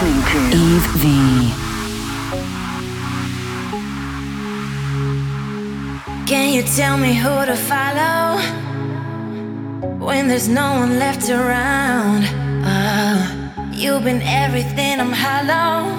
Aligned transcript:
Eve. 0.00 1.52
Can 6.26 6.52
you 6.54 6.62
tell 6.62 6.96
me 6.96 7.14
who 7.14 7.44
to 7.46 7.54
follow 7.54 8.40
when 9.98 10.28
there's 10.28 10.48
no 10.48 10.74
one 10.80 10.98
left 10.98 11.28
around? 11.28 12.24
Oh, 12.64 13.70
you've 13.72 14.04
been 14.04 14.22
everything, 14.22 15.00
I'm 15.00 15.12
hollow. 15.12 15.90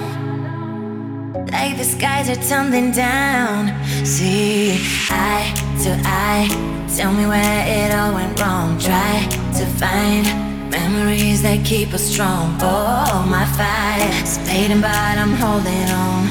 Like 1.52 1.76
the 1.76 1.84
skies 1.84 2.28
are 2.28 2.42
tumbling 2.48 2.90
down. 2.92 3.72
See, 4.04 4.80
eye 5.10 5.52
to 5.84 6.00
eye, 6.04 6.48
tell 6.96 7.12
me 7.12 7.26
where 7.26 7.64
it 7.66 7.94
all 7.94 8.14
went 8.14 8.40
wrong. 8.40 8.78
Try 8.78 9.26
to 9.58 9.66
find 9.78 10.53
Memories 10.70 11.42
that 11.42 11.64
keep 11.64 11.92
us 11.92 12.02
strong. 12.02 12.56
Oh, 12.60 13.26
my 13.28 13.44
fight 13.56 14.10
is 14.22 14.38
fading, 14.38 14.80
but 14.80 14.90
I'm 14.90 15.34
holding 15.34 15.88
on. 15.90 16.28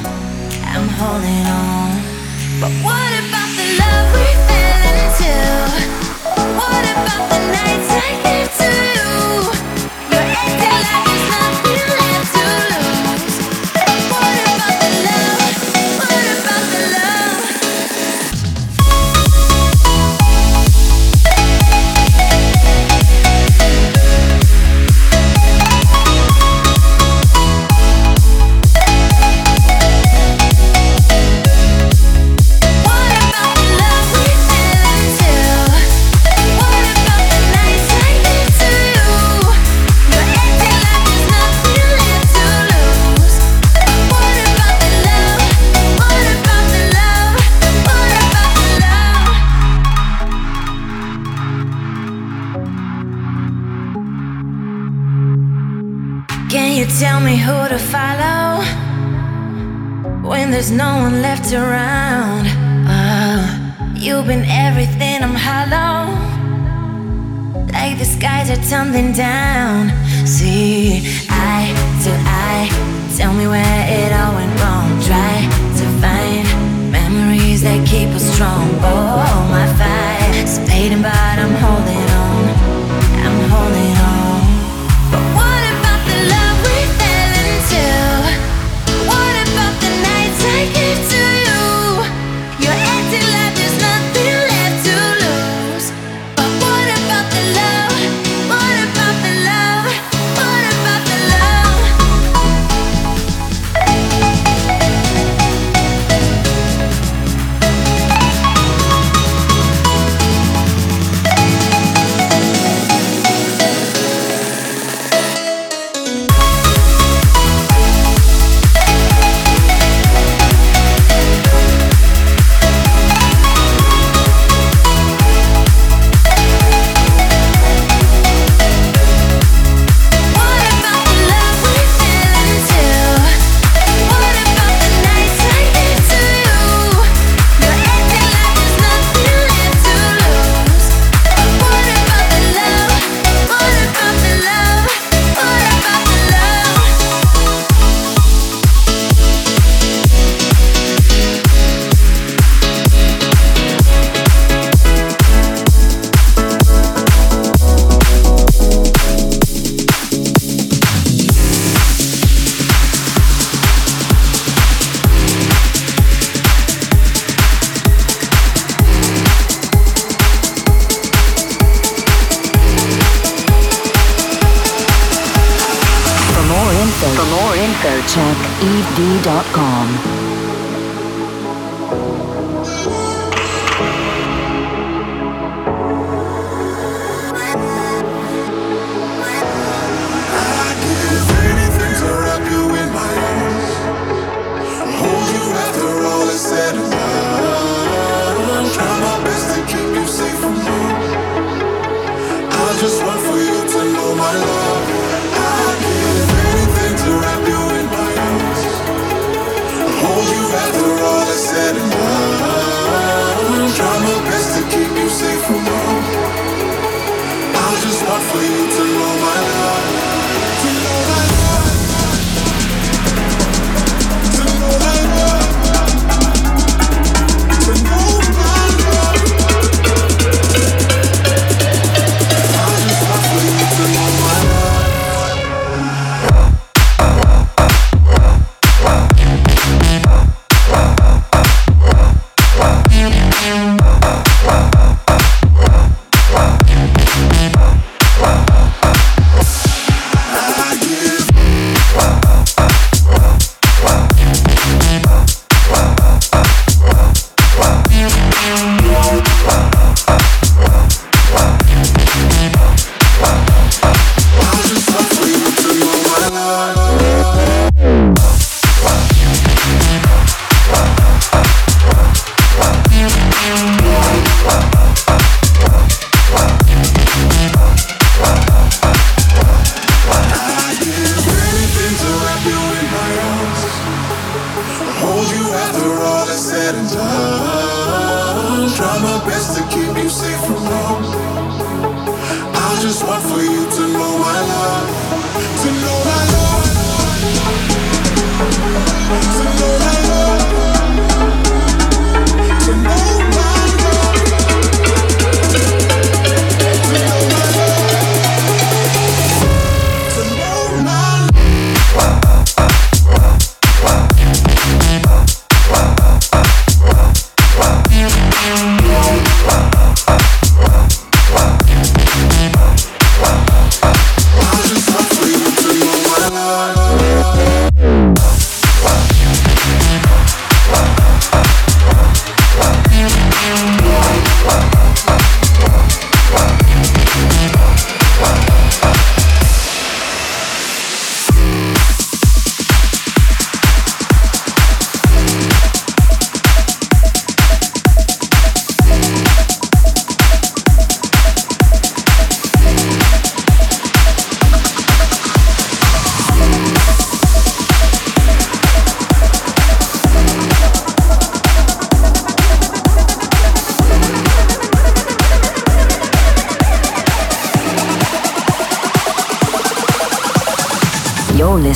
I'm 0.72 0.88
holding 1.00 1.46
on. 1.46 1.90
But 2.60 2.72
what 2.86 3.12
about 3.22 3.50
the 3.58 3.66
love 3.80 4.08
we 4.14 4.26
fell 4.48 4.82
into? 4.92 5.34
What 6.60 6.84
about 6.94 7.22
the 7.30 7.40
nights 7.56 7.90
I 7.90 8.10
gave 8.24 8.50
to 8.58 8.68
you? 8.98 9.03
Tell 56.86 57.20
me 57.20 57.36
who 57.36 57.68
to 57.68 57.78
follow 57.78 58.62
when 60.28 60.50
there's 60.50 60.70
no 60.70 60.98
one 61.06 61.22
left 61.22 61.52
around. 61.52 62.46
Oh, 62.86 63.94
you've 63.94 64.26
been 64.26 64.44
everything, 64.46 65.22
I'm 65.22 65.34
hollow. 65.34 66.12
Like 67.72 67.98
the 67.98 68.04
skies 68.04 68.50
are 68.50 68.62
tumbling 68.70 69.12
down. 69.12 69.90
See, 70.26 71.02
eye 71.30 71.72
to 72.04 72.10
eye, 72.26 72.68
tell 73.16 73.32
me 73.32 73.46
where 73.46 73.82
it 73.88 74.12
all 74.12 74.34
went 74.34 74.54
wrong. 74.60 74.88
Try 75.02 75.34
to 75.78 75.86
find 76.02 76.92
memories 76.92 77.62
that 77.62 77.86
keep 77.86 78.08
us 78.10 78.24
strong. 78.34 78.68
Oh, 78.82 79.48
my 79.50 79.66
fight 79.78 80.04
fading, 80.74 81.02
but 81.02 81.14
I'm 81.14 81.54
holding 81.54 82.10
on. 82.10 82.13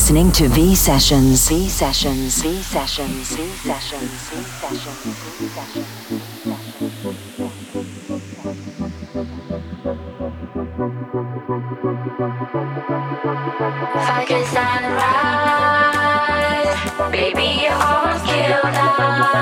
Listening 0.08 0.32
to 0.32 0.48
V 0.48 0.74
Sessions. 0.74 1.48
V 1.50 1.68
Sessions. 1.68 2.40
V 2.40 2.62
Sessions. 2.62 3.36
V 3.36 3.44
Sessions. 3.44 4.30
V 4.30 4.42
Sessions. 4.42 4.96
V 5.36 5.44
Sessions. 5.44 5.88
Fucking 14.08 14.46
sunrise, 14.46 15.12
baby, 17.12 17.48
you 17.60 17.68
almost 17.68 18.24
killed 18.24 18.64
us. 18.64 19.37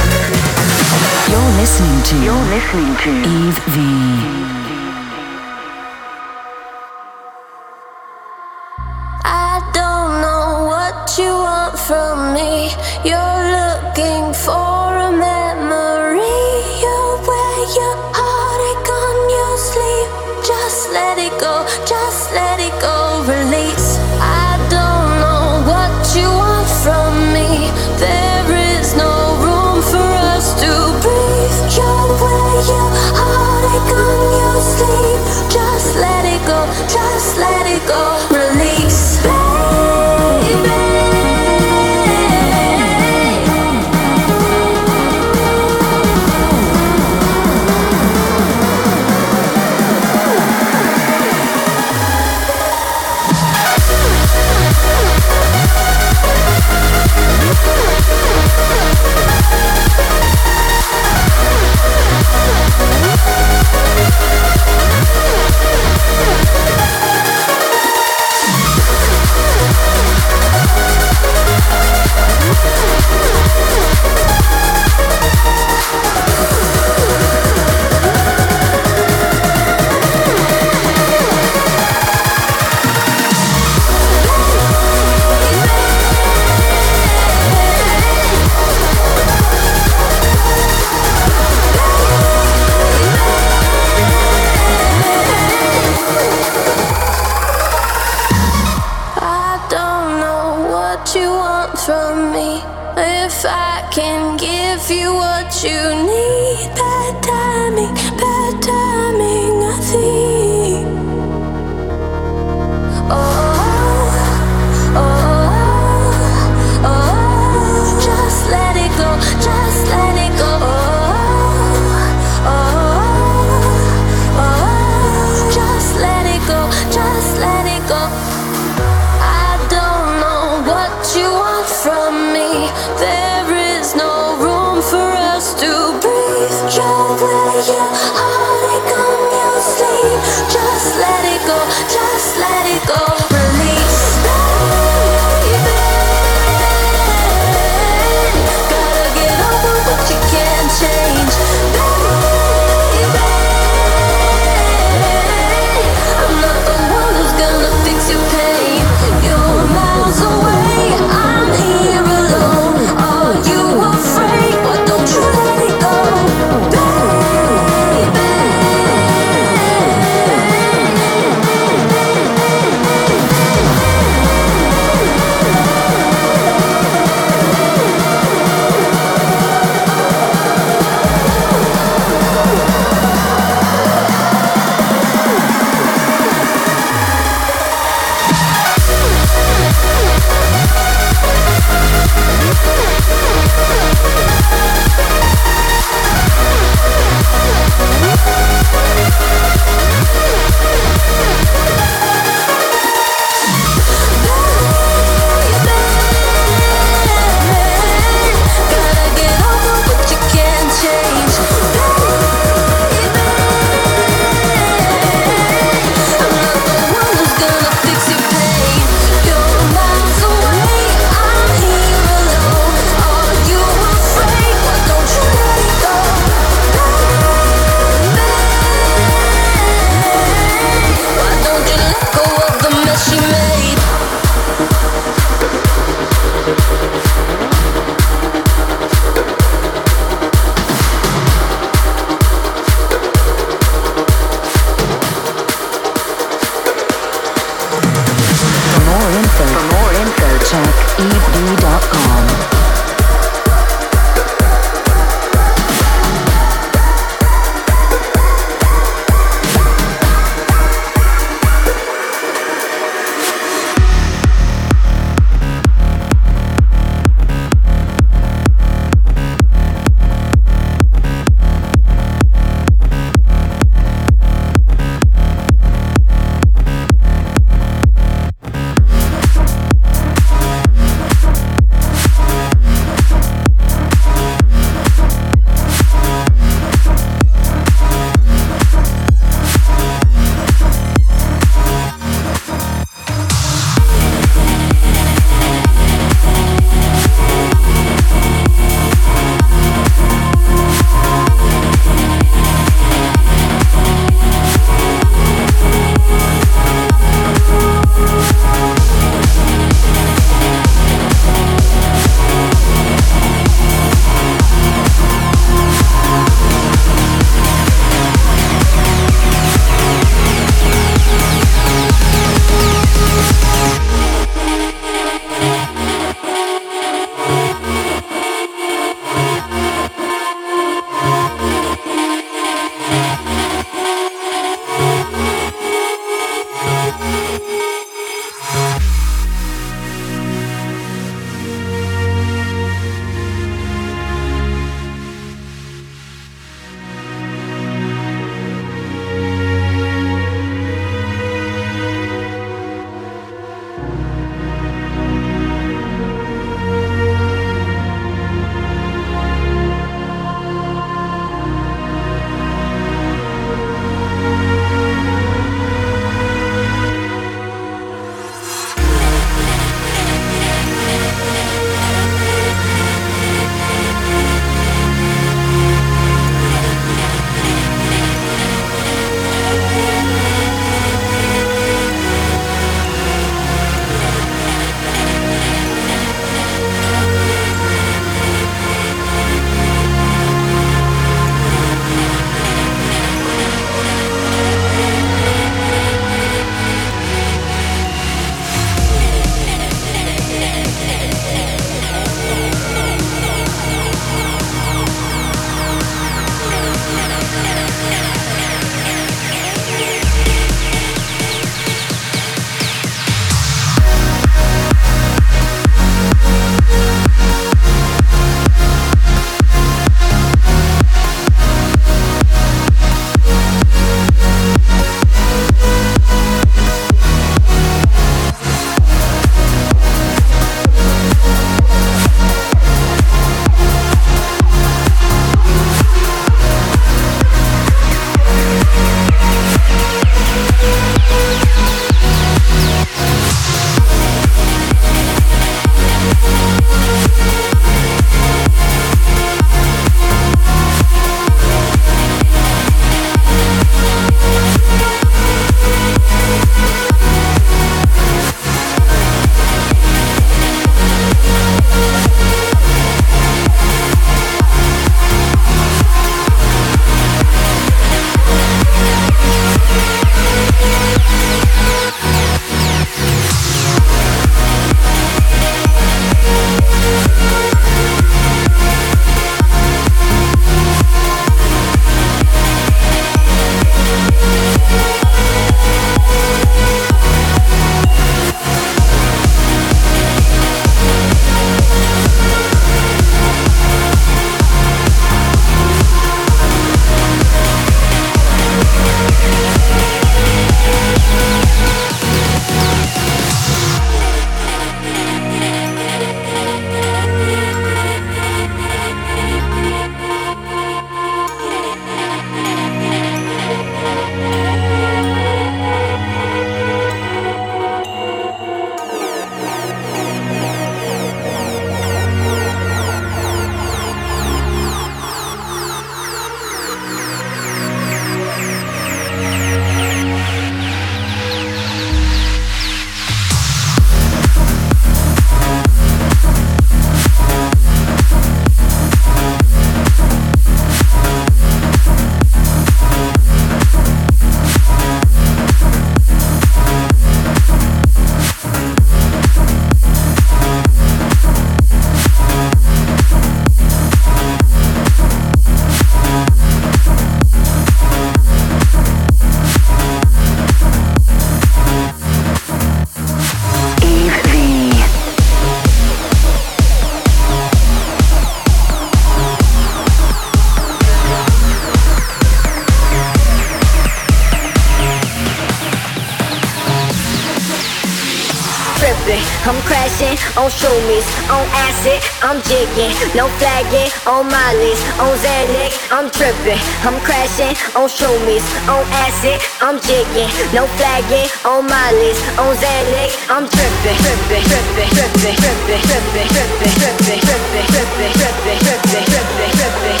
I'm 582.30 582.40
jigging, 582.42 582.94
no 583.16 583.26
flagging 583.42 583.90
on 584.06 584.30
my 584.30 584.54
list. 584.54 584.86
on 585.02 585.18
Xanax, 585.18 585.74
I'm 585.90 586.06
tripping. 586.14 586.62
I'm 586.86 586.94
crashing 587.02 587.58
on 587.74 587.90
shroomies, 587.90 588.46
on 588.70 588.86
acid, 589.02 589.42
I'm 589.58 589.80
jigging, 589.82 590.30
no 590.54 590.70
flagging 590.78 591.26
on 591.42 591.66
my 591.66 591.90
list. 591.90 592.22
on 592.38 592.54
Xanax, 592.54 593.18
I'm 593.26 593.50
tripping, 593.50 593.98
tripping, 593.98 594.46
tripping, 594.46 594.90
tripping, 594.94 595.34
tripping, 595.42 595.82
tripping, 595.82 596.30
tripping, 596.30 596.62
tripping, 596.62 597.18
tripping, 597.18 597.66
tripping, 597.66 598.06
tripping, 598.06 598.58
tripping, 598.60 598.86
tripping, 598.86 599.04
tripping, 599.40 600.00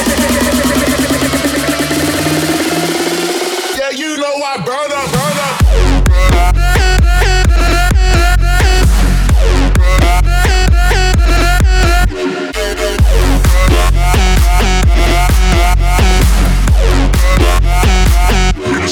Yeah, 0.00 0.19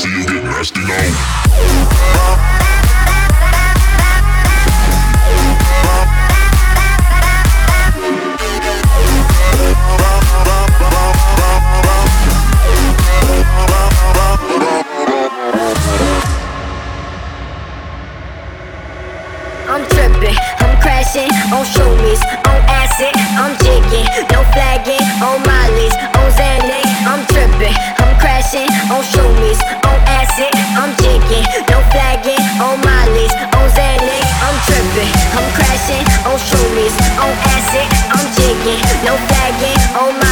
Me 0.04 0.22
you 0.22 0.40
now. 0.42 0.54
I'm 19.68 19.84
I'm 20.58 20.80
crashing 20.80 21.28
on 21.52 21.64
shroomies, 21.66 22.22
on 22.46 22.60
acid, 22.70 23.12
I'm 23.34 23.58
jigging, 23.58 24.06
no 24.30 24.44
flagging 24.54 25.02
on 25.20 25.42
Molly's, 25.42 25.94
on 26.14 26.30
Xanax, 26.30 26.86
I'm 27.04 27.26
tripping, 27.26 27.74
I'm 27.98 28.18
crashing 28.20 28.70
on 28.90 29.02
shroomies, 29.02 29.77
on 30.18 30.24
acid, 30.24 30.50
I'm 30.74 30.90
jigging, 30.98 31.46
no 31.70 31.78
flagging 31.90 32.42
on 32.60 32.80
Molly's, 32.82 33.32
on 33.54 33.66
Xanax, 33.70 34.26
I'm 34.42 34.56
tripping, 34.66 35.14
I'm 35.36 35.46
crashing 35.54 36.04
on 36.26 36.38
shroomies, 36.38 36.94
on 37.22 37.32
acid, 37.54 37.86
I'm 38.10 38.26
jigging, 38.34 38.82
no 39.04 39.14
flagging 39.28 39.78
on 39.94 40.12
Molly's, 40.14 40.27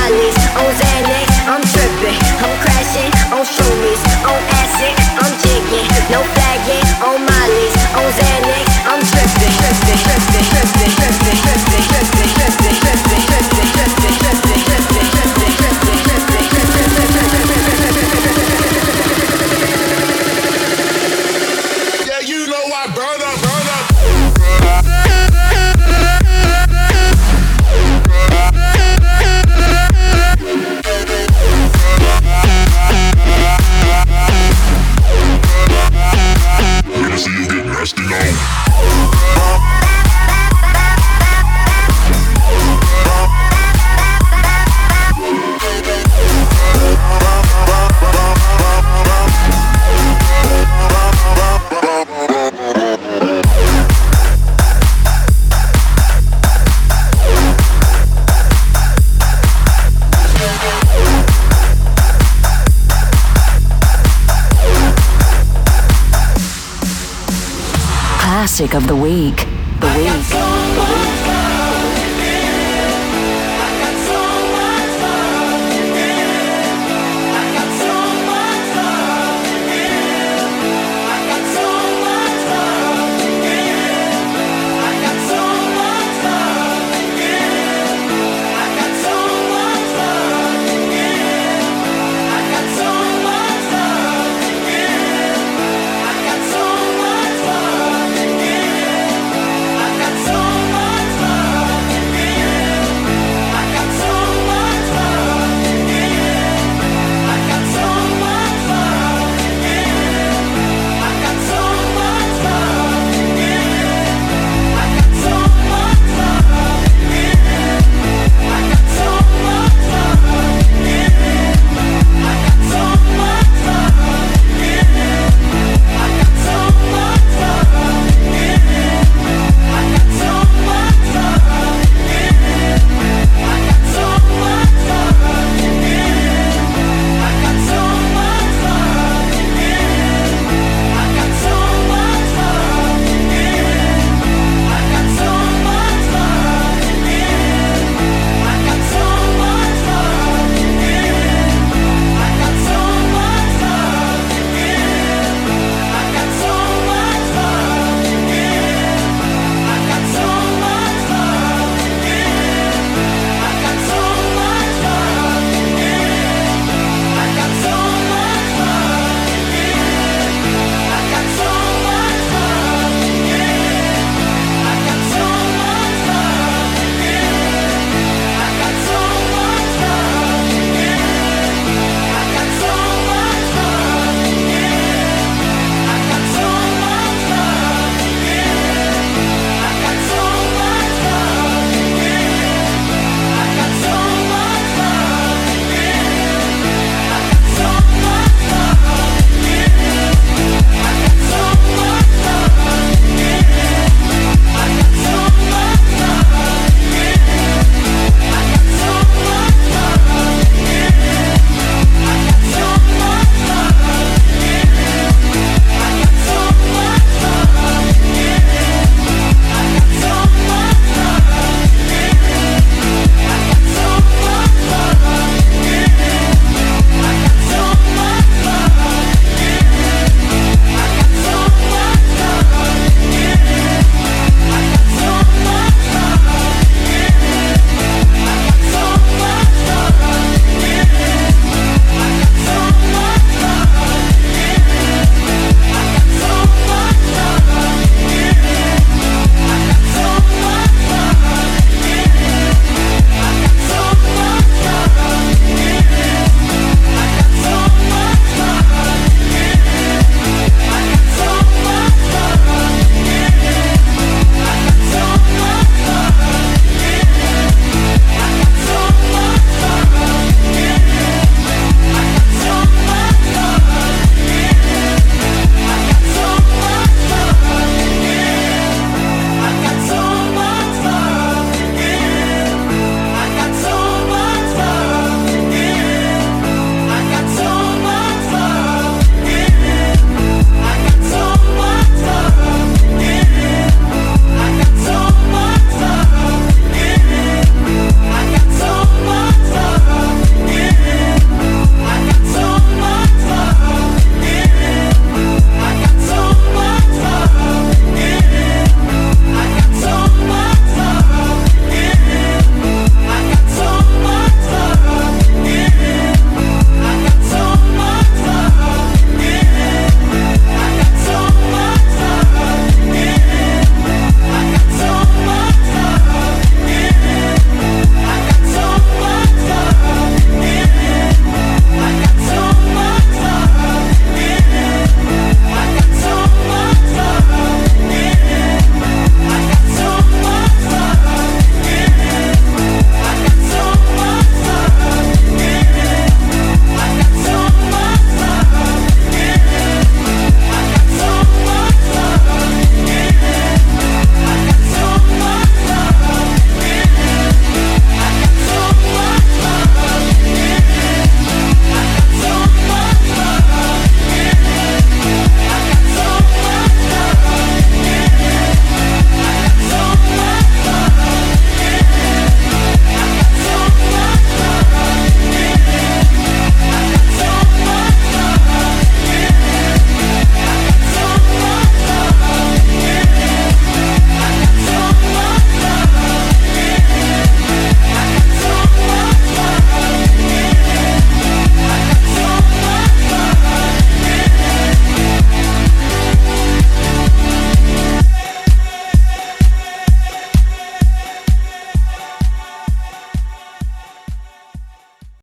of 68.77 68.87
the 68.87 68.95
week. 68.95 69.46